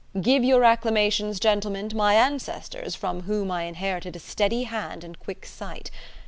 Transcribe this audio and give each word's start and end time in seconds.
'Give 0.19 0.43
your 0.43 0.63
acclamations, 0.63 1.39
gentlemen, 1.39 1.87
to 1.89 1.95
my 1.95 2.15
ancestors, 2.15 2.95
from 2.95 3.21
whom 3.29 3.51
I 3.51 3.65
inherited 3.65 4.15
a 4.15 4.19
steady 4.19 4.63
hand 4.63 5.03
and 5.03 5.19
quick 5.19 5.45
sight.' 5.45 5.91